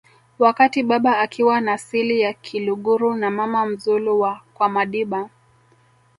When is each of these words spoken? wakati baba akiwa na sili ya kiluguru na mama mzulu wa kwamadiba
wakati 0.39 0.83
baba 0.83 1.19
akiwa 1.19 1.61
na 1.61 1.77
sili 1.77 2.19
ya 2.21 2.33
kiluguru 2.33 3.13
na 3.15 3.31
mama 3.31 3.65
mzulu 3.65 4.19
wa 4.21 4.41
kwamadiba 4.53 5.29